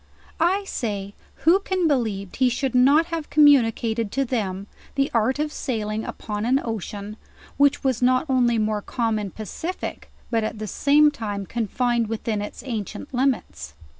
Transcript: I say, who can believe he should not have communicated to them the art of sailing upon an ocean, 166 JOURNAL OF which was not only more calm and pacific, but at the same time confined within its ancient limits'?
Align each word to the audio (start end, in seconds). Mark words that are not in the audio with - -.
I 0.39 0.63
say, 0.63 1.13
who 1.45 1.59
can 1.59 1.87
believe 1.87 2.33
he 2.33 2.49
should 2.49 2.73
not 2.73 3.05
have 3.13 3.29
communicated 3.29 4.11
to 4.13 4.25
them 4.25 4.65
the 4.95 5.11
art 5.13 5.37
of 5.37 5.51
sailing 5.53 6.05
upon 6.05 6.43
an 6.43 6.59
ocean, 6.65 7.17
166 7.57 7.59
JOURNAL 7.59 7.59
OF 7.59 7.59
which 7.59 7.83
was 7.83 8.01
not 8.01 8.25
only 8.35 8.57
more 8.57 8.81
calm 8.81 9.19
and 9.19 9.35
pacific, 9.35 10.11
but 10.31 10.43
at 10.43 10.57
the 10.57 10.65
same 10.65 11.11
time 11.11 11.45
confined 11.45 12.07
within 12.09 12.41
its 12.41 12.63
ancient 12.65 13.13
limits'? 13.13 13.75